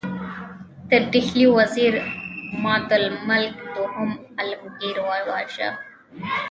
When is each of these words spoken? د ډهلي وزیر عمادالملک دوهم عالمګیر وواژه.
د 0.89 0.91
ډهلي 1.11 1.45
وزیر 1.57 1.93
عمادالملک 2.55 3.55
دوهم 3.75 4.11
عالمګیر 4.39 4.95
وواژه. 5.05 5.69